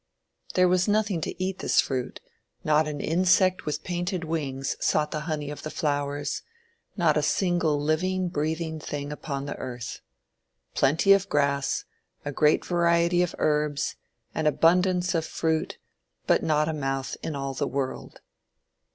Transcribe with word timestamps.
There 0.55 0.67
was 0.67 0.87
nothing 0.87 1.21
to 1.21 1.39
eat 1.43 1.59
this 1.59 1.79
fruit; 1.79 2.21
not 2.63 2.87
an 2.87 2.99
insect 2.99 3.67
with 3.67 3.83
painted 3.83 4.23
wings 4.23 4.75
sought 4.79 5.11
the 5.11 5.19
honey 5.29 5.51
of 5.51 5.61
the 5.61 5.69
flowers; 5.69 6.41
not 6.97 7.17
a 7.17 7.21
single 7.21 7.79
living, 7.79 8.27
breathing 8.27 8.79
thing 8.79 9.11
upon 9.11 9.45
the 9.45 9.55
earth. 9.57 9.99
Plenty 10.73 11.13
of 11.13 11.29
grass, 11.29 11.85
a 12.25 12.31
great 12.31 12.65
variety 12.65 13.21
of 13.21 13.35
herbs, 13.37 13.95
an 14.33 14.47
abundance 14.47 15.13
of 15.13 15.23
fruit, 15.23 15.77
but 16.25 16.41
not 16.41 16.67
a 16.67 16.73
mouth 16.73 17.15
in 17.21 17.35
all 17.35 17.53
the 17.53 17.67
world. 17.67 18.21